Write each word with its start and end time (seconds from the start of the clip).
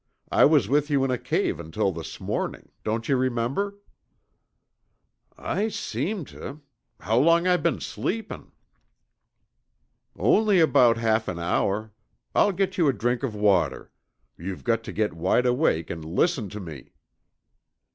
I 0.31 0.45
was 0.45 0.67
with 0.67 0.89
you 0.89 1.03
in 1.03 1.11
a 1.11 1.17
cave 1.19 1.59
until 1.59 1.91
this 1.91 2.19
morning 2.19 2.71
don't 2.83 3.07
you 3.07 3.15
remember?" 3.15 3.77
"I 5.37 5.67
seem 5.67 6.25
tuh. 6.25 6.61
How 7.01 7.19
long 7.19 7.45
I 7.45 7.55
been 7.57 7.79
sleepin'?" 7.81 8.51
"Only 10.17 10.59
about 10.59 10.97
half 10.97 11.27
an 11.27 11.37
hour. 11.37 11.93
I'll 12.33 12.51
get 12.51 12.79
you 12.79 12.87
a 12.87 12.93
drink 12.93 13.21
of 13.21 13.35
water. 13.35 13.91
You've 14.39 14.63
got 14.63 14.83
to 14.85 14.91
get 14.91 15.13
wide 15.13 15.45
awake 15.45 15.91
and 15.91 16.03
listen 16.03 16.49
to 16.49 16.59
me!" 16.59 16.93